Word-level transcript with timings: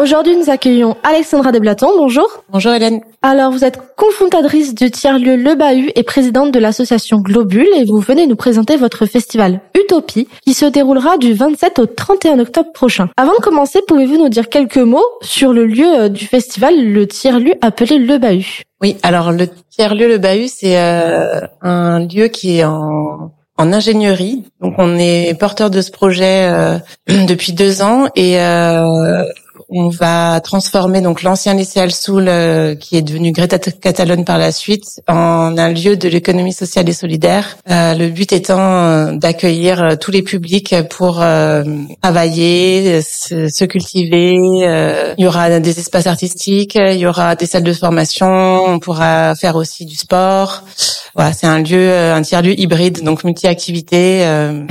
Aujourd'hui, 0.00 0.34
nous 0.34 0.48
accueillons 0.48 0.96
Alexandra 1.02 1.52
Deblaton. 1.52 1.90
Bonjour. 1.94 2.26
Bonjour 2.48 2.72
Hélène. 2.72 3.02
Alors, 3.20 3.52
vous 3.52 3.66
êtes 3.66 3.78
cofondatrice 3.96 4.74
du 4.74 4.90
tiers-lieu 4.90 5.36
Le 5.36 5.54
Bahut 5.56 5.92
et 5.94 6.02
présidente 6.04 6.52
de 6.52 6.58
l'association 6.58 7.18
Globule 7.18 7.68
et 7.76 7.84
vous 7.84 7.98
venez 7.98 8.26
nous 8.26 8.34
présenter 8.34 8.78
votre 8.78 9.04
festival 9.04 9.60
Utopie 9.78 10.26
qui 10.42 10.54
se 10.54 10.64
déroulera 10.64 11.18
du 11.18 11.34
27 11.34 11.80
au 11.80 11.84
31 11.84 12.38
octobre 12.38 12.72
prochain. 12.72 13.10
Avant 13.18 13.32
de 13.32 13.42
commencer, 13.42 13.80
pouvez-vous 13.86 14.16
nous 14.16 14.30
dire 14.30 14.48
quelques 14.48 14.78
mots 14.78 15.04
sur 15.20 15.52
le 15.52 15.66
lieu 15.66 16.04
euh, 16.04 16.08
du 16.08 16.24
festival, 16.24 16.82
le 16.82 17.06
tiers-lieu 17.06 17.52
appelé 17.60 17.98
Le 17.98 18.16
Bahut? 18.16 18.62
Oui, 18.80 18.96
alors 19.02 19.32
le 19.32 19.48
tiers-lieu 19.68 20.08
Le 20.08 20.16
Bahut, 20.16 20.48
c'est 20.48 20.80
euh, 20.80 21.42
un 21.60 22.06
lieu 22.06 22.28
qui 22.28 22.60
est 22.60 22.64
en 22.64 23.32
en 23.60 23.74
ingénierie. 23.74 24.44
Donc 24.62 24.74
on 24.78 24.96
est 24.96 25.38
porteur 25.38 25.68
de 25.68 25.82
ce 25.82 25.90
projet 25.90 26.48
euh, 26.50 26.78
depuis 27.28 27.52
deux 27.52 27.82
ans 27.82 28.08
et 28.16 28.40
euh, 28.40 29.22
on 29.72 29.88
va 29.88 30.40
transformer 30.40 31.00
donc 31.00 31.22
l'ancien 31.22 31.54
lycée 31.54 31.80
Alsoul, 31.80 32.26
euh, 32.28 32.74
qui 32.74 32.96
est 32.96 33.02
devenu 33.02 33.32
Greta 33.32 33.58
Catalogne 33.58 34.24
par 34.24 34.38
la 34.38 34.52
suite, 34.52 35.00
en 35.08 35.56
un 35.56 35.72
lieu 35.72 35.96
de 35.96 36.08
l'économie 36.08 36.52
sociale 36.52 36.88
et 36.88 36.92
solidaire. 36.92 37.56
Euh, 37.70 37.94
le 37.94 38.08
but 38.08 38.32
étant 38.32 38.58
euh, 38.58 39.12
d'accueillir 39.12 39.96
tous 40.00 40.10
les 40.10 40.22
publics 40.22 40.74
pour 40.90 41.22
travailler, 42.02 43.02
se, 43.02 43.48
se 43.48 43.64
cultiver. 43.64 44.34
il 44.34 45.22
y 45.22 45.26
aura 45.26 45.60
des 45.60 45.78
espaces 45.78 46.06
artistiques, 46.06 46.74
il 46.74 46.98
y 46.98 47.06
aura 47.06 47.36
des 47.36 47.46
salles 47.46 47.62
de 47.62 47.72
formation, 47.72 48.64
on 48.66 48.78
pourra 48.78 49.34
faire 49.34 49.56
aussi 49.56 49.84
du 49.84 49.94
sport. 49.94 50.62
Voilà, 51.14 51.32
c'est 51.32 51.46
un 51.46 51.60
lieu, 51.60 51.92
un 51.92 52.22
tiers-lieu 52.22 52.58
hybride, 52.58 53.02
donc 53.02 53.24
multi-activité, 53.24 54.26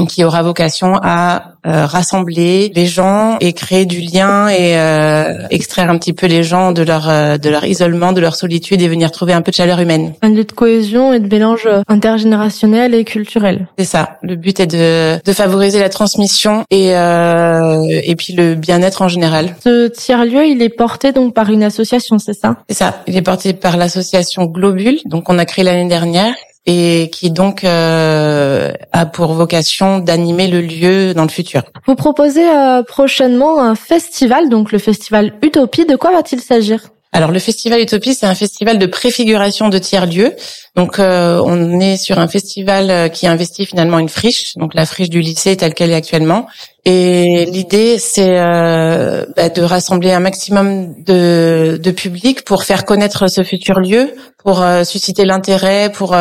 qui 0.08 0.24
aura 0.24 0.42
vocation 0.42 1.00
à 1.02 1.54
rassembler 1.64 2.72
les 2.76 2.86
gens 2.86 3.38
et 3.40 3.54
créer 3.54 3.86
du 3.86 4.00
lien 4.00 4.48
et 4.50 4.78
euh, 4.78 5.48
extraire 5.50 5.90
un 5.90 5.98
petit 5.98 6.14
peu 6.14 6.28
les 6.28 6.44
gens 6.44 6.72
de 6.72 6.82
leur 6.82 7.10
euh, 7.10 7.38
de 7.38 7.50
leur 7.50 7.66
isolement, 7.66 8.14
de 8.14 8.22
leur 8.22 8.36
solitude 8.36 8.82
et 8.82 8.88
venir 8.88 9.12
trouver 9.12 9.34
un 9.34 9.42
peu 9.42 9.52
de 9.52 9.56
chaleur 9.56 9.80
humaine. 9.80 10.14
Un 10.22 10.30
lieu 10.30 10.44
de 10.44 10.52
cohésion 10.52 11.14
et 11.14 11.20
de 11.20 11.28
mélange 11.28 11.68
intergénérationnel 11.88 12.94
et 12.94 13.04
culturel. 13.04 13.68
C'est 13.78 13.86
ça. 13.86 14.18
Le 14.22 14.36
but 14.36 14.60
est 14.60 14.68
de, 14.68 15.22
de 15.24 15.34
favoriser 15.34 15.80
la 15.80 15.90
transmission 15.90 16.64
et 16.70 16.96
euh, 16.96 17.86
et 18.04 18.16
puis 18.16 18.34
le 18.34 18.56
bien-être 18.56 19.02
en 19.02 19.08
général. 19.08 19.56
Ce 19.64 19.88
tiers 19.88 20.26
lieu, 20.26 20.46
il 20.46 20.62
est 20.62 20.70
porté 20.70 21.12
donc 21.12 21.34
par 21.34 21.50
une 21.50 21.64
association, 21.64 22.20
c'est 22.20 22.34
ça? 22.34 22.58
C'est 22.70 22.78
ça. 22.78 23.04
Il 23.08 23.16
est 23.18 23.22
porté 23.22 23.54
par 23.54 23.78
l'association 23.78 24.46
Globule, 24.46 25.00
donc 25.06 25.30
on 25.30 25.38
a 25.38 25.46
créé 25.46 25.64
l'année 25.64 25.90
dernière 25.90 26.34
et 26.66 27.10
qui 27.12 27.32
donc 27.32 27.64
euh, 27.64 28.72
a 28.92 29.06
pour 29.06 29.34
vocation 29.34 30.00
d'animer 30.00 30.48
le 30.48 30.62
lieu 30.62 31.14
dans 31.14 31.24
le 31.24 31.30
futur. 31.30 31.64
Vous 31.88 31.96
proposez 31.96 32.48
euh, 32.48 32.84
prochainement 32.84 33.62
un 33.62 33.76
festival, 33.76 34.50
donc 34.50 34.72
le 34.72 34.78
festival 34.80 35.34
Utopie. 35.42 35.86
De 35.86 35.96
quoi 35.96 36.12
va-t-il 36.12 36.42
s'agir? 36.42 36.90
Alors 37.12 37.32
le 37.32 37.40
festival 37.40 37.82
Utopie, 37.82 38.14
c'est 38.14 38.28
un 38.28 38.36
festival 38.36 38.78
de 38.78 38.86
préfiguration 38.86 39.70
de 39.70 39.80
tiers-lieux. 39.80 40.36
Donc 40.76 41.00
euh, 41.00 41.42
on 41.44 41.80
est 41.80 41.98
sur 41.98 42.20
un 42.20 42.28
festival 42.28 42.92
euh, 42.92 43.08
qui 43.08 43.26
investit 43.26 43.66
finalement 43.66 43.98
une 43.98 44.10
friche, 44.10 44.54
donc 44.58 44.76
la 44.76 44.86
friche 44.86 45.10
du 45.10 45.20
lycée 45.20 45.58
telle 45.58 45.74
qu'elle 45.74 45.90
est 45.90 45.96
actuellement. 45.96 46.46
Et 46.86 47.46
l'idée, 47.46 47.98
c'est 47.98 48.40
euh, 48.40 49.26
bah, 49.36 49.50
de 49.50 49.62
rassembler 49.64 50.12
un 50.12 50.20
maximum 50.20 51.04
de, 51.04 51.80
de 51.82 51.92
public 51.92 52.46
pour 52.46 52.64
faire 52.64 52.86
connaître 52.86 53.28
ce 53.28 53.44
futur 53.44 53.80
lieu, 53.80 54.14
pour 54.38 54.64
susciter 54.86 55.26
l'intérêt, 55.26 55.92
pour 55.92 56.16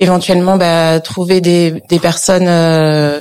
éventuellement 0.00 0.56
bah, 0.56 1.00
trouver 1.00 1.40
des, 1.40 1.82
des 1.88 1.98
personnes 1.98 2.46
euh, 2.48 3.20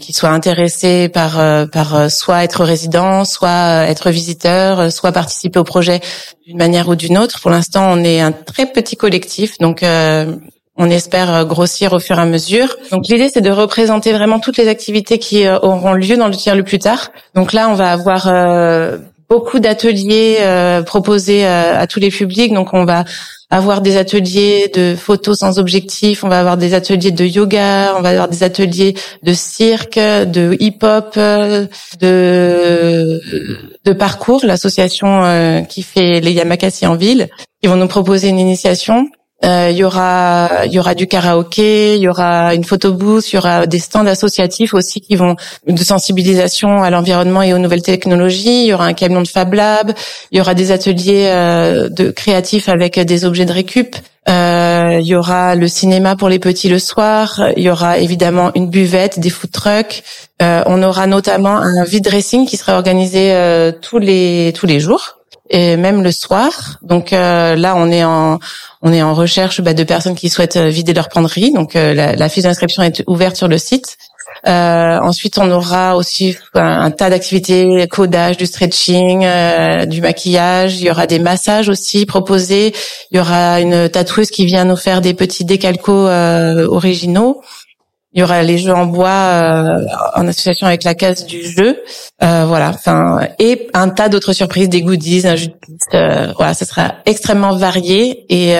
qui, 0.00 0.12
soient 0.12 0.30
intéressées 0.30 1.08
par 1.08 1.40
euh, 1.40 1.66
par 1.66 1.94
euh, 1.94 2.08
soit 2.08 2.44
être 2.44 2.64
résident, 2.64 3.24
soit 3.24 3.86
être 3.88 4.10
visiteur, 4.10 4.92
soit 4.92 5.12
participer 5.12 5.58
au 5.58 5.64
projet 5.64 6.00
d'une 6.46 6.58
manière 6.58 6.88
ou 6.88 6.94
d'une 6.94 7.16
autre. 7.16 7.40
Pour 7.40 7.50
l'instant, 7.50 7.90
on 7.90 8.04
est 8.04 8.20
un 8.20 8.32
très 8.32 8.66
petit 8.66 8.96
collectif, 8.96 9.58
donc 9.58 9.84
on 10.80 10.90
espère 10.90 11.44
grossir 11.44 11.92
au 11.92 11.98
fur 11.98 12.18
et 12.18 12.22
à 12.22 12.26
mesure. 12.26 12.76
Donc 12.90 13.08
l'idée 13.08 13.30
c'est 13.32 13.40
de 13.40 13.50
représenter 13.50 14.12
vraiment 14.12 14.40
toutes 14.40 14.58
les 14.58 14.68
activités 14.68 15.18
qui 15.18 15.48
auront 15.48 15.94
lieu 15.94 16.16
dans 16.16 16.28
le 16.28 16.36
tiers 16.36 16.54
le 16.54 16.62
plus 16.62 16.78
tard. 16.78 17.10
Donc 17.34 17.52
là, 17.52 17.68
on 17.68 17.74
va 17.74 17.92
avoir 17.92 18.28
beaucoup 19.28 19.58
d'ateliers 19.58 20.38
proposés 20.86 21.44
à 21.46 21.86
tous 21.86 22.00
les 22.00 22.10
publics. 22.10 22.52
Donc 22.52 22.72
on 22.72 22.84
va 22.84 23.04
avoir 23.50 23.80
des 23.80 23.96
ateliers 23.96 24.70
de 24.74 24.94
photos 24.94 25.38
sans 25.38 25.58
objectif, 25.58 26.22
on 26.22 26.28
va 26.28 26.40
avoir 26.40 26.58
des 26.58 26.74
ateliers 26.74 27.12
de 27.12 27.24
yoga, 27.24 27.94
on 27.96 28.02
va 28.02 28.10
avoir 28.10 28.28
des 28.28 28.42
ateliers 28.42 28.94
de 29.22 29.32
cirque, 29.32 29.98
de 29.98 30.54
hip-hop, 30.60 31.18
de 32.00 33.20
de 33.84 33.92
parcours, 33.94 34.44
l'association 34.44 35.24
euh, 35.24 35.62
qui 35.62 35.82
fait 35.82 36.20
les 36.20 36.32
Yamakasi 36.32 36.86
en 36.86 36.94
ville. 36.94 37.28
Ils 37.62 37.70
vont 37.70 37.76
nous 37.76 37.88
proposer 37.88 38.28
une 38.28 38.38
initiation 38.38 39.08
euh, 39.44 39.68
il 39.70 39.76
y 39.76 39.84
aura 39.84 40.66
y 40.66 40.80
aura 40.80 40.96
du 40.96 41.06
karaoké, 41.06 41.94
il 41.94 42.02
y 42.02 42.08
aura 42.08 42.54
une 42.54 42.64
photo 42.64 42.92
booth, 42.92 43.32
il 43.32 43.36
y 43.36 43.38
aura 43.38 43.66
des 43.66 43.78
stands 43.78 44.06
associatifs 44.06 44.74
aussi 44.74 45.00
qui 45.00 45.14
vont 45.14 45.36
de 45.66 45.84
sensibilisation 45.84 46.82
à 46.82 46.90
l'environnement 46.90 47.42
et 47.42 47.54
aux 47.54 47.58
nouvelles 47.58 47.82
technologies. 47.82 48.64
Il 48.64 48.66
y 48.66 48.74
aura 48.74 48.86
un 48.86 48.94
camion 48.94 49.22
de 49.22 49.28
Fab 49.28 49.54
Lab, 49.54 49.92
il 50.32 50.38
y 50.38 50.40
aura 50.40 50.54
des 50.54 50.72
ateliers 50.72 51.28
euh, 51.28 51.88
de 51.88 52.10
créatifs 52.10 52.68
avec 52.68 52.98
des 52.98 53.24
objets 53.24 53.44
de 53.44 53.52
récup. 53.52 53.94
Euh, 54.28 54.98
il 55.00 55.06
y 55.06 55.14
aura 55.14 55.54
le 55.54 55.68
cinéma 55.68 56.16
pour 56.16 56.28
les 56.28 56.40
petits 56.40 56.68
le 56.68 56.80
soir. 56.80 57.40
Il 57.56 57.62
y 57.62 57.70
aura 57.70 57.98
évidemment 57.98 58.50
une 58.56 58.68
buvette, 58.68 59.20
des 59.20 59.30
food 59.30 59.52
trucks. 59.52 60.02
on 60.40 60.82
aura 60.82 61.06
notamment 61.06 61.56
un 61.56 61.84
vide 61.84 62.04
dressing 62.04 62.44
qui 62.44 62.56
sera 62.56 62.74
organisé 62.74 63.32
tous 63.80 63.98
les 63.98 64.52
tous 64.54 64.66
les 64.66 64.80
jours 64.80 65.17
et 65.50 65.76
même 65.76 66.02
le 66.02 66.12
soir. 66.12 66.78
Donc 66.82 67.12
euh, 67.12 67.56
là, 67.56 67.74
on 67.76 67.90
est 67.90 68.04
en 68.04 68.38
on 68.82 68.92
est 68.92 69.02
en 69.02 69.14
recherche 69.14 69.60
bah, 69.60 69.74
de 69.74 69.82
personnes 69.82 70.14
qui 70.14 70.28
souhaitent 70.28 70.56
euh, 70.56 70.68
vider 70.68 70.92
leur 70.92 71.08
penderie. 71.08 71.52
Donc 71.52 71.74
euh, 71.74 71.94
la, 71.94 72.14
la, 72.14 72.28
fiche 72.28 72.44
d'inscription 72.44 72.82
est 72.82 73.02
ouverte 73.06 73.36
sur 73.36 73.48
le 73.48 73.58
site. 73.58 73.96
ensuite, 74.44 75.38
on 75.38 75.50
aura 75.50 75.96
aussi 75.96 76.36
un, 76.54 76.90
tas 76.90 77.10
d'activités, 77.10 77.86
codage, 77.88 78.36
du 78.36 78.46
stretching, 78.46 79.26
du 79.86 80.00
maquillage. 80.00 80.76
Il 80.76 80.84
y 80.84 80.90
aura 80.90 81.06
des 81.06 81.18
massages 81.18 81.68
aussi 81.68 82.06
proposés. 82.06 82.72
Il 83.10 83.16
y 83.16 83.20
aura 83.20 83.60
une 83.60 83.88
tatoueuse 83.88 84.30
qui 84.30 84.46
vient 84.46 84.64
nous 84.64 84.76
faire 84.76 85.00
des 85.00 85.14
petits 85.14 85.44
décalcos 85.44 86.08
originaux. 86.68 87.42
Il 88.14 88.20
y 88.20 88.22
aura 88.22 88.42
les 88.42 88.56
jeux 88.56 88.72
en 88.72 88.86
bois 88.86 89.08
euh, 89.08 89.84
en 90.14 90.26
association 90.26 90.66
avec 90.66 90.82
la 90.82 90.94
case 90.94 91.26
du 91.26 91.44
jeu, 91.44 91.78
euh, 92.22 92.46
voilà. 92.46 92.70
Enfin, 92.70 93.20
et 93.38 93.68
un 93.74 93.90
tas 93.90 94.08
d'autres 94.08 94.32
surprises, 94.32 94.70
des 94.70 94.80
goodies, 94.80 95.26
un 95.26 95.36
jeu 95.36 95.48
de 95.48 95.52
piste. 95.52 95.94
Euh, 95.94 96.32
voilà, 96.36 96.54
ce 96.54 96.64
sera 96.64 96.94
extrêmement 97.04 97.54
varié 97.54 98.24
et 98.30 98.54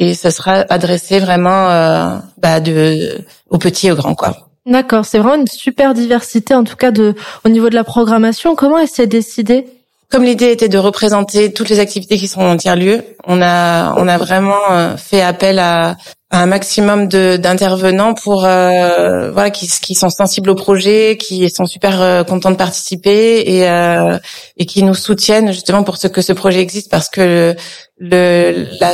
et 0.00 0.14
ce 0.14 0.30
sera 0.30 0.64
adressé 0.68 1.20
vraiment 1.20 2.20
bah, 2.38 2.60
de 2.60 3.24
aux 3.50 3.58
petits 3.58 3.86
et 3.86 3.92
aux 3.92 3.96
grands, 3.96 4.14
quoi. 4.14 4.36
D'accord, 4.66 5.04
c'est 5.04 5.18
vraiment 5.18 5.36
une 5.36 5.46
super 5.46 5.94
diversité 5.94 6.54
en 6.54 6.64
tout 6.64 6.76
cas 6.76 6.90
de 6.90 7.14
au 7.44 7.48
niveau 7.48 7.70
de 7.70 7.74
la 7.74 7.84
programmation. 7.84 8.56
Comment 8.56 8.78
elle 8.78 8.88
s'est 8.88 9.06
décidée? 9.06 9.66
Comme 10.10 10.24
l'idée 10.24 10.50
était 10.50 10.68
de 10.68 10.78
représenter 10.78 11.52
toutes 11.52 11.68
les 11.68 11.78
activités 11.78 12.16
qui 12.16 12.28
sont 12.28 12.40
en 12.40 12.56
tiers 12.56 12.76
lieu, 12.76 13.04
on 13.26 13.40
a 13.42 13.94
on 13.96 14.08
a 14.08 14.18
vraiment 14.18 14.96
fait 14.96 15.22
appel 15.22 15.60
à 15.60 15.96
un 16.30 16.44
maximum 16.44 17.08
d'intervenants 17.08 18.12
pour 18.12 18.44
euh, 18.44 19.30
voilà 19.30 19.48
qui, 19.48 19.66
qui 19.66 19.94
sont 19.94 20.10
sensibles 20.10 20.50
au 20.50 20.54
projet, 20.54 21.16
qui 21.16 21.48
sont 21.48 21.64
super 21.64 22.02
euh, 22.02 22.22
contents 22.22 22.50
de 22.50 22.56
participer 22.56 23.42
et 23.46 23.66
euh, 23.68 24.18
et 24.58 24.66
qui 24.66 24.82
nous 24.82 24.94
soutiennent 24.94 25.52
justement 25.52 25.84
pour 25.84 25.96
ce 25.96 26.06
que 26.06 26.20
ce 26.20 26.34
projet 26.34 26.60
existe 26.60 26.90
parce 26.90 27.08
que 27.08 27.56
le 27.98 28.66
la, 28.78 28.92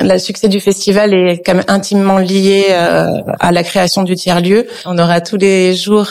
la 0.00 0.18
succès 0.18 0.48
du 0.48 0.58
festival 0.58 1.14
est 1.14 1.42
quand 1.46 1.54
même 1.54 1.64
intimement 1.68 2.18
lié 2.18 2.72
à 2.72 3.52
la 3.52 3.62
création 3.62 4.02
du 4.02 4.16
tiers 4.16 4.40
lieu. 4.40 4.66
On 4.84 4.98
aura 4.98 5.20
tous 5.20 5.36
les 5.36 5.76
jours 5.76 6.08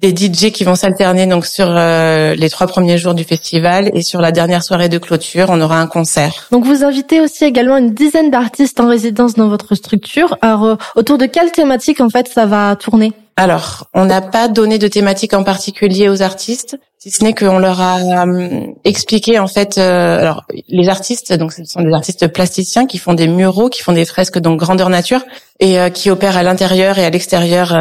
des 0.00 0.10
DJ 0.10 0.50
qui 0.52 0.64
vont 0.64 0.74
s'alterner 0.74 1.26
donc 1.26 1.46
sur 1.46 1.66
euh, 1.68 2.34
les 2.34 2.50
trois 2.50 2.66
premiers 2.66 2.98
jours 2.98 3.14
du 3.14 3.24
festival 3.24 3.90
et 3.94 4.02
sur 4.02 4.20
la 4.20 4.32
dernière 4.32 4.62
soirée 4.62 4.88
de 4.88 4.98
clôture, 4.98 5.46
on 5.48 5.60
aura 5.60 5.80
un 5.80 5.86
concert. 5.86 6.48
Donc 6.50 6.64
vous 6.64 6.84
invitez 6.84 7.20
aussi 7.20 7.44
également 7.44 7.76
une 7.76 7.94
dizaine 7.94 8.30
d'artistes 8.30 8.78
en 8.80 8.88
résidence 8.88 9.34
dans 9.34 9.48
votre 9.48 9.74
structure. 9.74 10.36
Alors 10.42 10.64
euh, 10.64 10.76
autour 10.96 11.18
de 11.18 11.26
quelle 11.26 11.50
thématique 11.50 12.00
en 12.00 12.10
fait 12.10 12.28
ça 12.28 12.46
va 12.46 12.76
tourner? 12.76 13.12
Alors, 13.36 13.88
on 13.92 14.06
n'a 14.06 14.22
pas 14.22 14.48
donné 14.48 14.78
de 14.78 14.88
thématique 14.88 15.34
en 15.34 15.44
particulier 15.44 16.08
aux 16.08 16.22
artistes, 16.22 16.78
si 16.98 17.10
ce 17.10 17.22
n'est 17.22 17.34
qu'on 17.34 17.58
leur 17.58 17.80
a 17.82 17.98
euh, 17.98 18.66
expliqué 18.84 19.38
en 19.38 19.46
fait. 19.46 19.76
Euh, 19.76 20.20
alors, 20.20 20.44
les 20.68 20.88
artistes, 20.88 21.34
donc 21.34 21.52
ce 21.52 21.62
sont 21.64 21.82
des 21.82 21.92
artistes 21.92 22.28
plasticiens 22.28 22.86
qui 22.86 22.96
font 22.96 23.12
des 23.12 23.28
muraux, 23.28 23.68
qui 23.68 23.82
font 23.82 23.92
des 23.92 24.06
fresques 24.06 24.38
donc 24.38 24.58
grandeur 24.58 24.88
nature 24.88 25.20
et 25.60 25.78
euh, 25.78 25.90
qui 25.90 26.10
opèrent 26.10 26.38
à 26.38 26.42
l'intérieur 26.42 26.98
et 26.98 27.04
à 27.04 27.10
l'extérieur 27.10 27.76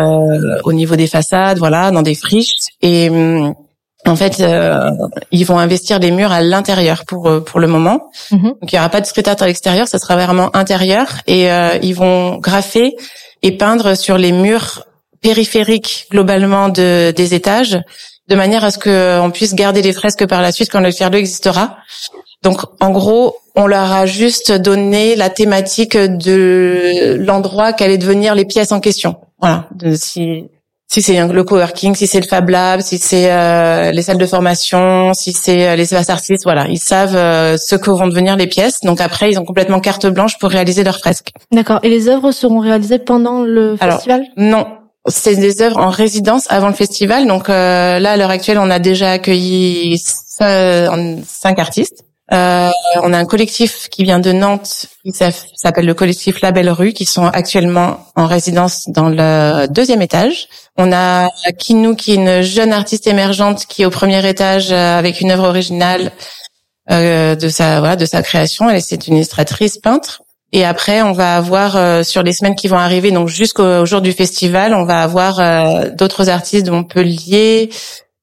au 0.65 0.73
niveau 0.73 0.97
des 0.97 1.07
façades, 1.07 1.57
voilà, 1.57 1.91
dans 1.91 2.01
des 2.01 2.15
friches. 2.15 2.55
Et 2.81 3.09
En 4.05 4.15
fait, 4.15 4.39
euh, 4.39 4.91
ils 5.31 5.45
vont 5.45 5.57
investir 5.57 5.99
les 5.99 6.11
murs 6.11 6.31
à 6.31 6.41
l'intérieur 6.41 7.05
pour 7.05 7.27
euh, 7.27 7.39
pour 7.39 7.59
le 7.59 7.67
moment. 7.67 8.11
Mhm. 8.31 8.53
Donc 8.61 8.71
il 8.71 8.75
y 8.75 8.77
aura 8.79 8.89
pas 8.89 9.01
de 9.01 9.05
street 9.05 9.27
art 9.27 9.41
à 9.41 9.47
l'extérieur, 9.47 9.87
ça 9.87 9.97
sera 9.97 10.15
vraiment 10.15 10.55
intérieur 10.55 11.07
et 11.25 11.51
euh, 11.51 11.77
ils 11.81 11.95
vont 11.95 12.37
graffer 12.37 12.95
et 13.41 13.57
peindre 13.57 13.95
sur 13.95 14.17
les 14.17 14.31
murs 14.31 14.85
périphériques 15.21 16.07
globalement 16.11 16.69
de 16.69 17.11
des 17.11 17.33
étages 17.33 17.79
de 18.27 18.35
manière 18.35 18.63
à 18.63 18.71
ce 18.71 18.77
que 18.77 19.19
on 19.19 19.31
puisse 19.31 19.53
garder 19.53 19.81
les 19.81 19.93
fresques 19.93 20.25
par 20.25 20.41
la 20.41 20.51
suite 20.51 20.69
quand 20.71 20.79
le 20.79 20.91
tiers-lieu 20.91 21.19
existera. 21.19 21.77
Donc 22.43 22.61
en 22.79 22.91
gros, 22.91 23.37
on 23.55 23.67
leur 23.67 23.91
a 23.91 24.05
juste 24.05 24.51
donné 24.51 25.15
la 25.15 25.29
thématique 25.29 25.97
de 25.97 27.17
l'endroit 27.19 27.73
qu'allaient 27.73 27.97
devenir 27.97 28.35
les 28.35 28.45
pièces 28.45 28.71
en 28.71 28.79
question. 28.79 29.17
Voilà, 29.39 29.67
de, 29.75 29.95
si 29.95 30.45
si 30.87 31.01
c'est 31.01 31.27
le 31.27 31.43
coworking, 31.43 31.95
si 31.95 32.05
c'est 32.05 32.19
le 32.19 32.27
Fab 32.27 32.47
Lab, 32.47 32.81
si 32.81 32.99
c'est 32.99 33.31
euh, 33.31 33.91
les 33.91 34.03
salles 34.03 34.19
de 34.19 34.25
formation, 34.25 35.13
si 35.13 35.33
c'est 35.33 35.67
euh, 35.67 35.75
les 35.75 35.83
espaces 35.83 36.11
artistes, 36.11 36.43
voilà, 36.43 36.67
ils 36.67 36.79
savent 36.79 37.15
euh, 37.15 37.57
ce 37.57 37.75
que 37.75 37.89
vont 37.89 38.07
devenir 38.07 38.35
les 38.35 38.47
pièces. 38.47 38.81
Donc 38.81 39.01
après, 39.01 39.31
ils 39.31 39.39
ont 39.39 39.45
complètement 39.45 39.79
carte 39.79 40.05
blanche 40.05 40.37
pour 40.37 40.51
réaliser 40.51 40.83
leurs 40.83 40.99
fresques. 40.99 41.31
D'accord. 41.51 41.79
Et 41.81 41.89
les 41.89 42.07
œuvres 42.07 42.31
seront 42.31 42.59
réalisées 42.59 42.99
pendant 42.99 43.41
le 43.41 43.77
Alors, 43.79 43.95
festival? 43.95 44.25
Non, 44.37 44.67
c'est 45.07 45.35
des 45.35 45.61
œuvres 45.61 45.77
en 45.77 45.89
résidence 45.89 46.45
avant 46.49 46.67
le 46.67 46.73
festival. 46.73 47.27
Donc 47.27 47.49
euh, 47.49 47.99
là, 47.99 48.13
à 48.13 48.17
l'heure 48.17 48.29
actuelle, 48.31 48.57
on 48.59 48.69
a 48.69 48.79
déjà 48.79 49.11
accueilli 49.11 49.95
cin- 49.97 51.23
cinq 51.27 51.59
artistes. 51.59 52.03
Euh, 52.33 52.71
on 53.03 53.13
a 53.13 53.19
un 53.19 53.25
collectif 53.25 53.87
qui 53.89 54.03
vient 54.03 54.17
de 54.17 54.31
Nantes, 54.31 54.87
qui 55.03 55.11
s'appelle 55.13 55.85
le 55.85 55.93
collectif 55.93 56.41
La 56.41 56.51
Belle 56.51 56.71
Rue, 56.71 56.91
qui 56.91 57.05
sont 57.05 57.27
actuellement 57.27 57.99
en 58.15 58.25
résidence 58.25 58.85
dans 58.87 59.09
le 59.09 59.67
deuxième 59.67 60.01
étage. 60.01 60.47
On 60.75 60.91
a 60.91 61.29
Kinou, 61.59 61.95
qui 61.95 62.13
est 62.13 62.15
une 62.15 62.41
jeune 62.41 62.73
artiste 62.73 63.05
émergente, 63.05 63.67
qui 63.67 63.83
est 63.83 63.85
au 63.85 63.91
premier 63.91 64.27
étage 64.27 64.71
euh, 64.71 64.97
avec 64.97 65.21
une 65.21 65.29
œuvre 65.29 65.47
originale 65.47 66.11
euh, 66.89 67.35
de 67.35 67.47
sa 67.47 67.79
voilà 67.79 67.95
de 67.95 68.05
sa 68.07 68.23
création. 68.23 68.71
Elle 68.71 68.81
c'est 68.81 69.07
une 69.07 69.17
illustratrice 69.17 69.77
peintre. 69.77 70.23
Et 70.51 70.63
après, 70.63 71.01
on 71.01 71.11
va 71.11 71.35
avoir 71.35 71.75
euh, 71.75 72.03
sur 72.03 72.23
les 72.23 72.31
semaines 72.31 72.55
qui 72.55 72.67
vont 72.67 72.77
arriver, 72.77 73.11
donc 73.11 73.27
jusqu'au 73.27 73.85
jour 73.85 74.01
du 74.01 74.11
festival, 74.11 74.73
on 74.73 74.85
va 74.85 75.01
avoir 75.01 75.39
euh, 75.39 75.89
d'autres 75.89 76.29
artistes 76.29 76.65
de 76.65 76.71
Montpellier 76.71 77.69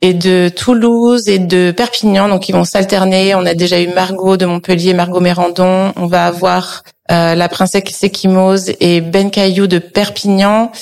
et 0.03 0.15
de 0.15 0.49
Toulouse 0.49 1.29
et 1.29 1.39
de 1.39 1.71
Perpignan, 1.71 2.29
donc 2.29 2.49
ils 2.49 2.53
vont 2.53 2.65
s'alterner. 2.65 3.35
On 3.35 3.47
a 3.47 3.55
déjà 3.55 3.81
eu 3.81 3.89
Margot 3.89 4.37
de 4.37 4.47
Montpellier, 4.47 4.95
Margot 4.95 5.21
Mérandon. 5.21 5.93
On 5.97 6.07
va 6.07 6.27
avoir 6.27 6.83
euh, 7.11 7.35
la 7.35 7.49
princesse 7.49 7.85
Sekimose 7.91 8.73
et 8.81 9.01
Ben 9.01 9.31
Caillou 9.31 9.69
de 9.69 9.79
Perpignan. 9.79 10.73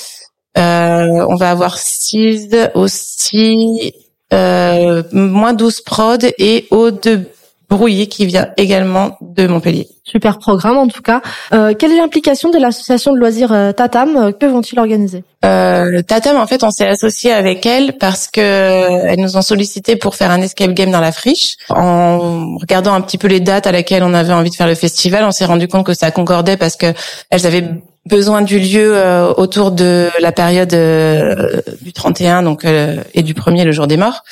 Euh, 0.57 1.25
on 1.29 1.35
va 1.35 1.51
avoir 1.51 1.77
Cise 1.77 2.71
aussi, 2.73 3.93
euh, 4.33 5.03
moins 5.11 5.53
12 5.53 5.81
prod 5.81 6.31
et 6.37 6.67
Eau 6.71 6.91
de 6.91 7.25
Brouillé 7.71 8.07
qui 8.07 8.25
vient 8.25 8.49
également 8.57 9.17
de 9.21 9.47
Montpellier. 9.47 9.87
Super 10.03 10.39
programme 10.39 10.75
en 10.77 10.87
tout 10.87 11.01
cas. 11.01 11.21
Euh, 11.53 11.73
quelle 11.73 11.93
est 11.93 11.97
l'implication 11.97 12.49
de 12.49 12.57
l'association 12.57 13.13
de 13.13 13.17
loisirs 13.17 13.53
euh, 13.53 13.71
Tatam 13.71 14.17
Euh, 14.17 14.31
Que 14.33 14.45
vont-ils 14.45 14.77
organiser? 14.77 15.23
Euh, 15.45 16.01
Tatam, 16.01 16.35
en 16.35 16.45
fait, 16.47 16.65
on 16.65 16.69
s'est 16.69 16.87
associé 16.87 17.31
avec 17.31 17.65
elle 17.65 17.97
parce 17.97 18.27
que 18.27 18.41
elles 18.41 19.21
nous 19.21 19.37
ont 19.37 19.41
sollicité 19.41 19.95
pour 19.95 20.15
faire 20.15 20.31
un 20.31 20.41
escape 20.41 20.71
game 20.73 20.91
dans 20.91 20.99
la 20.99 21.13
friche. 21.13 21.55
En 21.69 22.57
regardant 22.57 22.93
un 22.93 22.99
petit 22.99 23.17
peu 23.17 23.27
les 23.29 23.39
dates 23.39 23.67
à 23.67 23.71
laquelle 23.71 24.03
on 24.03 24.13
avait 24.13 24.33
envie 24.33 24.49
de 24.49 24.55
faire 24.55 24.67
le 24.67 24.75
festival, 24.75 25.23
on 25.23 25.31
s'est 25.31 25.45
rendu 25.45 25.69
compte 25.69 25.85
que 25.85 25.93
ça 25.93 26.11
concordait 26.11 26.57
parce 26.57 26.75
que 26.75 26.87
elles 27.29 27.47
avaient 27.47 27.63
besoin 28.05 28.41
du 28.41 28.59
lieu 28.59 28.97
euh, 28.97 29.31
autour 29.37 29.71
de 29.71 30.09
la 30.19 30.33
période 30.33 30.73
euh, 30.73 31.61
du 31.81 31.93
31 31.93 32.43
donc 32.43 32.65
euh, 32.65 32.97
et 33.13 33.23
du 33.23 33.33
premier 33.33 33.63
le 33.63 33.71
jour 33.71 33.87
des 33.87 33.95
morts. 33.95 34.23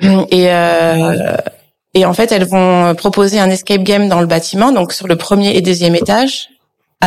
Et 0.00 0.52
euh, 0.52 1.36
et 1.94 2.04
en 2.04 2.12
fait, 2.12 2.32
elles 2.32 2.46
vont 2.46 2.94
proposer 2.94 3.40
un 3.40 3.50
escape 3.50 3.82
game 3.82 4.08
dans 4.08 4.20
le 4.20 4.26
bâtiment, 4.26 4.72
donc 4.72 4.92
sur 4.92 5.08
le 5.08 5.16
premier 5.16 5.56
et 5.56 5.62
deuxième 5.62 5.94
étage, 5.94 6.48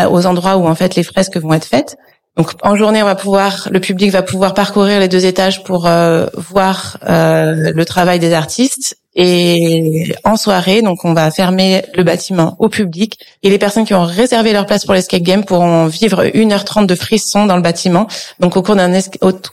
aux 0.10 0.26
endroits 0.26 0.58
où 0.58 0.68
en 0.68 0.76
fait 0.76 0.96
les 0.96 1.04
fresques 1.04 1.38
vont 1.38 1.54
être 1.54 1.66
faites. 1.66 1.98
Donc 2.38 2.52
en 2.64 2.76
journée, 2.76 3.04
on 3.04 3.08
le 3.08 3.80
public 3.80 4.12
va 4.12 4.22
pouvoir 4.22 4.54
parcourir 4.54 5.00
les 5.00 5.10
deux 5.10 5.26
étages 5.26 5.64
pour 5.64 5.86
euh, 5.86 6.28
voir 6.34 6.98
euh, 7.08 7.72
le 7.74 7.86
travail 7.86 8.20
des 8.20 8.34
artistes. 8.34 8.98
Et 9.16 10.14
en 10.24 10.38
soirée, 10.38 10.82
donc 10.82 11.04
on 11.04 11.14
va 11.14 11.30
fermer 11.32 11.84
le 11.96 12.04
bâtiment 12.04 12.56
au 12.60 12.70
public 12.70 13.20
et 13.44 13.50
les 13.50 13.58
personnes 13.60 13.86
qui 13.86 13.94
ont 13.94 14.06
réservé 14.06 14.54
leur 14.54 14.66
place 14.66 14.86
pour 14.86 14.94
l'escape 14.94 15.22
game 15.22 15.44
pourront 15.44 15.88
vivre 15.88 16.24
1h30 16.26 16.86
de 16.86 16.96
frissons 16.96 17.46
dans 17.46 17.56
le 17.58 17.62
bâtiment. 17.62 18.08
Donc 18.40 18.56
au 18.56 18.62
cours 18.62 18.76
d'un 18.76 18.92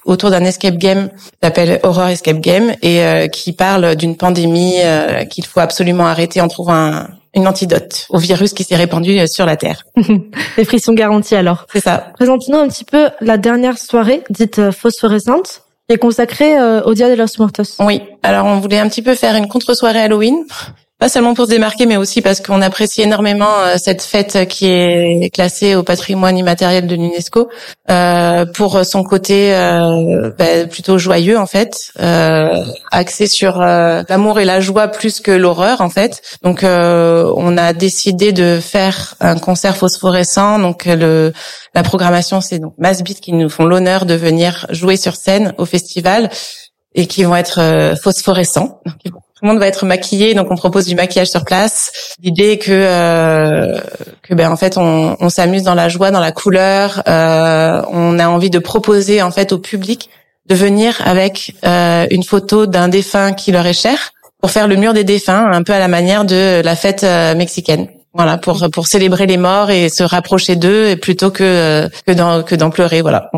autour 0.04 0.30
d'un 0.30 0.44
escape 0.44 0.76
game 0.76 1.10
s'appelle 1.42 1.80
Horror 1.82 2.08
Escape 2.08 2.38
Game 2.40 2.74
et 2.82 3.02
euh, 3.02 3.26
qui 3.28 3.52
parle 3.52 3.96
d'une 3.96 4.16
pandémie 4.16 4.74
euh, 4.78 5.24
qu'il 5.24 5.44
faut 5.44 5.60
absolument 5.60 6.06
arrêter 6.06 6.40
en 6.40 6.48
trouvant 6.48 6.74
un- 6.74 7.08
une 7.34 7.46
antidote 7.46 8.06
au 8.10 8.18
virus 8.18 8.52
qui 8.54 8.64
s'est 8.64 8.76
répandu 8.76 9.18
euh, 9.18 9.26
sur 9.26 9.44
la 9.44 9.56
Terre. 9.56 9.82
Les 10.56 10.64
frissons 10.64 10.92
garantis 10.94 11.34
alors. 11.34 11.66
C'est 11.72 11.80
ça. 11.82 12.12
Présente-nous 12.14 12.56
un 12.58 12.68
petit 12.68 12.84
peu 12.84 13.08
la 13.20 13.36
dernière 13.36 13.76
soirée, 13.78 14.22
dite 14.30 14.70
phosphorescente, 14.70 15.62
qui 15.88 15.94
est 15.94 15.98
consacrée 15.98 16.58
euh, 16.58 16.82
au 16.82 16.92
Dia 16.92 17.08
de 17.08 17.14
los 17.14 17.26
Muertos. 17.38 17.76
Oui. 17.80 18.02
Alors, 18.22 18.44
on 18.44 18.60
voulait 18.60 18.78
un 18.78 18.88
petit 18.88 19.00
peu 19.00 19.14
faire 19.14 19.34
une 19.36 19.48
contre-soirée 19.48 20.00
Halloween. 20.00 20.44
Pas 20.98 21.08
seulement 21.08 21.34
pour 21.34 21.44
se 21.44 21.50
démarquer, 21.50 21.86
mais 21.86 21.96
aussi 21.96 22.22
parce 22.22 22.40
qu'on 22.40 22.60
apprécie 22.60 23.02
énormément 23.02 23.60
euh, 23.60 23.76
cette 23.76 24.02
fête 24.02 24.48
qui 24.48 24.66
est 24.66 25.32
classée 25.32 25.76
au 25.76 25.84
patrimoine 25.84 26.36
immatériel 26.36 26.88
de 26.88 26.96
l'UNESCO 26.96 27.48
euh, 27.88 28.44
pour 28.46 28.84
son 28.84 29.04
côté 29.04 29.54
euh, 29.54 30.32
bah, 30.36 30.66
plutôt 30.68 30.98
joyeux 30.98 31.38
en 31.38 31.46
fait, 31.46 31.92
euh, 32.00 32.64
axé 32.90 33.28
sur 33.28 33.60
euh, 33.60 34.02
l'amour 34.08 34.40
et 34.40 34.44
la 34.44 34.58
joie 34.58 34.88
plus 34.88 35.20
que 35.20 35.30
l'horreur 35.30 35.82
en 35.82 35.88
fait. 35.88 36.20
Donc, 36.42 36.64
euh, 36.64 37.32
on 37.36 37.56
a 37.56 37.72
décidé 37.72 38.32
de 38.32 38.58
faire 38.60 39.14
un 39.20 39.38
concert 39.38 39.76
phosphorescent. 39.76 40.58
Donc, 40.58 40.84
le 40.86 41.32
la 41.76 41.84
programmation, 41.84 42.40
c'est 42.40 42.58
donc 42.58 42.74
Mass 42.76 43.04
Beat 43.04 43.20
qui 43.20 43.32
nous 43.32 43.48
font 43.48 43.66
l'honneur 43.66 44.04
de 44.04 44.14
venir 44.14 44.66
jouer 44.70 44.96
sur 44.96 45.14
scène 45.14 45.54
au 45.58 45.64
festival 45.64 46.28
et 46.96 47.06
qui 47.06 47.22
vont 47.22 47.36
être 47.36 47.94
phosphorescents. 48.02 48.80
Tout 49.38 49.44
le 49.44 49.50
monde 49.50 49.60
va 49.60 49.68
être 49.68 49.86
maquillé, 49.86 50.34
donc 50.34 50.50
on 50.50 50.56
propose 50.56 50.86
du 50.86 50.96
maquillage 50.96 51.28
sur 51.28 51.44
place. 51.44 51.92
L'idée 52.20 52.50
est 52.52 52.58
que 52.58 52.72
euh, 52.72 53.78
que 54.22 54.34
ben 54.34 54.50
en 54.50 54.56
fait 54.56 54.76
on, 54.76 55.16
on 55.20 55.28
s'amuse 55.28 55.62
dans 55.62 55.76
la 55.76 55.88
joie, 55.88 56.10
dans 56.10 56.18
la 56.18 56.32
couleur. 56.32 57.04
Euh, 57.06 57.80
on 57.92 58.18
a 58.18 58.26
envie 58.28 58.50
de 58.50 58.58
proposer 58.58 59.22
en 59.22 59.30
fait 59.30 59.52
au 59.52 59.58
public 59.58 60.10
de 60.46 60.56
venir 60.56 61.00
avec 61.04 61.54
euh, 61.64 62.06
une 62.10 62.24
photo 62.24 62.66
d'un 62.66 62.88
défunt 62.88 63.32
qui 63.32 63.52
leur 63.52 63.64
est 63.64 63.80
cher 63.80 64.10
pour 64.40 64.50
faire 64.50 64.66
le 64.66 64.74
mur 64.74 64.92
des 64.92 65.04
défunts, 65.04 65.52
un 65.52 65.62
peu 65.62 65.72
à 65.72 65.78
la 65.78 65.88
manière 65.88 66.24
de 66.24 66.60
la 66.64 66.74
fête 66.74 67.04
euh, 67.04 67.36
mexicaine. 67.36 67.86
Voilà, 68.14 68.38
pour 68.38 68.68
pour 68.72 68.88
célébrer 68.88 69.26
les 69.26 69.36
morts 69.36 69.70
et 69.70 69.88
se 69.88 70.02
rapprocher 70.02 70.56
d'eux, 70.56 70.88
et 70.88 70.96
plutôt 70.96 71.30
que 71.30 71.44
euh, 71.44 71.88
que 72.06 72.12
d'en 72.12 72.42
que 72.42 72.56
d'en 72.56 72.70
pleurer. 72.70 73.02
Voilà, 73.02 73.30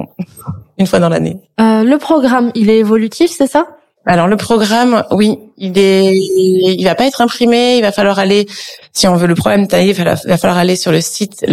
une 0.79 0.87
fois 0.87 1.01
dans 1.01 1.11
l'année. 1.11 1.37
Euh, 1.61 1.83
le 1.85 1.99
programme, 1.99 2.53
il 2.55 2.71
est 2.71 2.79
évolutif, 2.79 3.31
c'est 3.37 3.49
ça? 3.49 3.67
Alors 4.07 4.29
le 4.29 4.37
programme, 4.37 5.05
oui, 5.11 5.39
il 5.61 5.79
est, 5.79 6.17
il 6.17 6.83
va 6.85 6.95
pas 6.95 7.07
être 7.07 7.21
imprimé. 7.21 7.77
Il 7.77 7.83
va 7.83 7.93
falloir 7.93 8.19
aller, 8.19 8.47
si 8.93 9.07
on 9.07 9.15
veut 9.15 9.27
le 9.27 9.35
programme 9.35 9.69
taillé, 9.69 9.95
il 9.97 10.05
va 10.05 10.17
falloir 10.39 10.59
aller 10.59 10.75
sur 10.77 10.91
le 10.91 11.01
site 11.01 11.45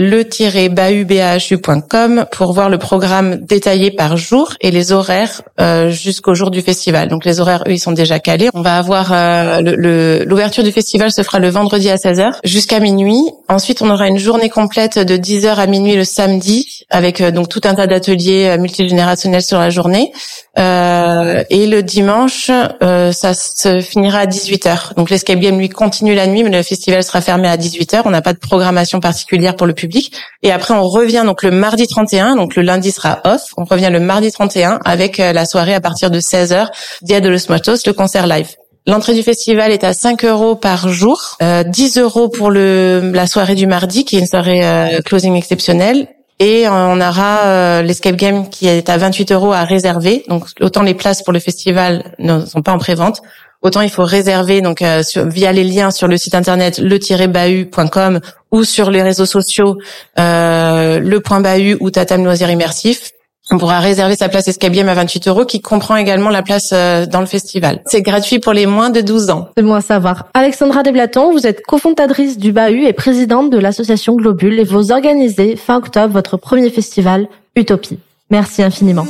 le-bahu.com 0.97 2.25
pour 2.31 2.53
voir 2.53 2.69
le 2.69 2.77
programme 2.77 3.35
détaillé 3.37 3.91
par 3.91 4.17
jour 4.17 4.53
et 4.61 4.71
les 4.71 4.91
horaires 4.91 5.41
euh, 5.59 5.89
jusqu'au 5.89 6.33
jour 6.35 6.51
du 6.51 6.61
festival. 6.61 7.09
Donc 7.09 7.25
les 7.25 7.39
horaires, 7.39 7.63
eux, 7.67 7.71
ils 7.73 7.79
sont 7.79 7.91
déjà 7.91 8.19
calés. 8.19 8.49
On 8.53 8.61
va 8.61 8.77
avoir 8.77 9.11
euh, 9.11 9.61
le- 9.61 9.75
le- 9.75 10.23
l'ouverture 10.25 10.63
du 10.63 10.71
festival 10.71 11.11
se 11.11 11.21
fera 11.23 11.39
le 11.39 11.49
vendredi 11.49 11.89
à 11.89 11.95
16h 11.97 12.39
jusqu'à 12.43 12.79
minuit. 12.79 13.21
Ensuite, 13.49 13.81
on 13.81 13.89
aura 13.89 14.07
une 14.07 14.19
journée 14.19 14.49
complète 14.49 14.99
de 14.99 15.17
10h 15.17 15.55
à 15.55 15.67
minuit 15.67 15.95
le 15.95 16.03
samedi 16.03 16.85
avec 16.89 17.21
euh, 17.21 17.31
donc 17.31 17.49
tout 17.49 17.61
un 17.65 17.75
tas 17.75 17.87
d'ateliers 17.87 18.47
euh, 18.47 18.57
multigénérationnels 18.57 19.41
sur 19.43 19.59
la 19.59 19.69
journée. 19.69 20.11
Euh, 20.57 21.43
et 21.49 21.67
le 21.67 21.83
dimanche, 21.83 22.49
euh, 22.81 23.11
ça 23.11 23.33
se 23.33 23.79
finira 23.97 24.19
à 24.19 24.25
18h. 24.27 24.93
Donc 24.95 25.09
l'escape 25.09 25.39
game 25.39 25.57
lui 25.57 25.69
continue 25.69 26.13
la 26.13 26.27
nuit, 26.27 26.43
mais 26.43 26.51
le 26.51 26.61
festival 26.61 27.03
sera 27.03 27.19
fermé 27.19 27.47
à 27.47 27.57
18h. 27.57 28.03
On 28.05 28.11
n'a 28.11 28.21
pas 28.21 28.33
de 28.33 28.37
programmation 28.37 28.99
particulière 28.99 29.55
pour 29.55 29.65
le 29.65 29.73
public. 29.73 30.13
Et 30.43 30.51
après, 30.51 30.75
on 30.75 30.87
revient 30.87 31.23
donc 31.25 31.41
le 31.41 31.49
mardi 31.49 31.87
31. 31.87 32.35
Donc 32.35 32.55
le 32.55 32.61
lundi 32.61 32.91
sera 32.91 33.21
off. 33.23 33.53
On 33.57 33.65
revient 33.65 33.89
le 33.91 33.99
mardi 33.99 34.31
31 34.31 34.79
avec 34.85 35.19
euh, 35.19 35.33
la 35.33 35.45
soirée 35.45 35.73
à 35.73 35.81
partir 35.81 36.11
de 36.11 36.19
16h, 36.19 36.67
Dia 37.01 37.21
de 37.21 37.29
los 37.29 37.39
le 37.49 37.91
concert 37.91 38.27
live. 38.27 38.49
L'entrée 38.85 39.15
du 39.15 39.23
festival 39.23 39.71
est 39.71 39.83
à 39.83 39.93
5 39.93 40.23
euros 40.25 40.55
par 40.55 40.87
jour, 40.89 41.37
euh, 41.41 41.63
10 41.63 41.97
euros 41.97 42.29
pour 42.29 42.51
le, 42.51 43.11
la 43.13 43.25
soirée 43.25 43.55
du 43.55 43.67
mardi, 43.67 44.05
qui 44.05 44.15
est 44.15 44.19
une 44.19 44.27
soirée 44.27 44.65
euh, 44.65 45.01
closing 45.01 45.35
exceptionnelle, 45.35 46.07
et 46.39 46.67
on 46.67 47.01
aura 47.01 47.39
euh, 47.45 47.81
l'escape 47.81 48.15
game 48.15 48.47
qui 48.49 48.67
est 48.67 48.89
à 48.89 48.97
28 48.97 49.31
euros 49.31 49.53
à 49.53 49.63
réserver. 49.63 50.23
Donc 50.27 50.45
autant 50.61 50.83
les 50.83 50.93
places 50.93 51.23
pour 51.23 51.33
le 51.33 51.39
festival 51.39 52.13
ne 52.19 52.45
sont 52.45 52.61
pas 52.61 52.71
en 52.71 52.77
prévente, 52.77 53.21
autant 53.61 53.81
il 53.81 53.89
faut 53.89 54.03
réserver 54.03 54.61
donc 54.61 54.81
euh, 54.81 55.03
sur- 55.03 55.25
via 55.25 55.51
les 55.51 55.63
liens 55.63 55.91
sur 55.91 56.07
le 56.07 56.17
site 56.17 56.35
internet 56.35 56.79
le-bahu.com 56.79 58.19
ou 58.51 58.63
sur 58.63 58.91
les 58.91 59.01
réseaux 59.01 59.25
sociaux 59.25 59.77
euh, 60.19 60.99
le 60.99 61.19
point 61.19 61.39
bahut 61.41 61.77
ou 61.79 61.89
Tatam 61.91 62.23
Loisirs 62.23 62.49
Immersif 62.49 63.11
on 63.49 63.57
pourra 63.57 63.79
réserver 63.79 64.17
sa 64.17 64.27
place 64.27 64.49
escabième 64.49 64.89
à 64.89 64.93
28 64.93 65.29
euros, 65.29 65.45
qui 65.45 65.61
comprend 65.61 65.95
également 65.95 66.29
la 66.29 66.41
place 66.41 66.71
euh, 66.73 67.05
dans 67.05 67.21
le 67.21 67.25
festival. 67.25 67.79
C'est 67.85 68.01
gratuit 68.01 68.39
pour 68.39 68.51
les 68.51 68.65
moins 68.65 68.89
de 68.89 68.99
12 68.99 69.29
ans. 69.29 69.47
C'est 69.55 69.63
bon 69.63 69.73
à 69.73 69.79
savoir. 69.79 70.25
Alexandra 70.33 70.83
Desblatons, 70.83 71.31
vous 71.31 71.47
êtes 71.47 71.61
cofondatrice 71.65 72.37
du 72.37 72.51
Bahut 72.51 72.85
et 72.85 72.91
présidente 72.91 73.49
de 73.49 73.57
l'association 73.57 74.15
Globule 74.15 74.59
et 74.59 74.65
vous 74.65 74.91
organisez 74.91 75.55
fin 75.55 75.77
octobre 75.77 76.11
votre 76.11 76.35
premier 76.35 76.69
festival 76.69 77.29
Utopie. 77.55 77.99
Merci 78.29 78.63
infiniment. 78.63 79.07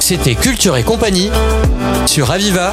C'était 0.00 0.34
Culture 0.34 0.76
et 0.76 0.82
compagnie 0.82 1.30
sur 2.06 2.32
Aviva. 2.32 2.72